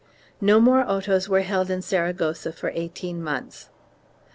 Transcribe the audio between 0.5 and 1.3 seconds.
more autos